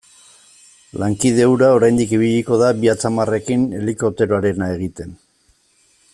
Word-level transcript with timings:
Lankide 1.01 1.45
hura 1.51 1.67
oraindik 1.79 2.15
ibiliko 2.19 2.59
da 2.63 2.71
bi 2.81 2.91
atzamarrekin 2.95 3.69
helikopteroarena 3.83 4.73
egiten. 4.79 5.15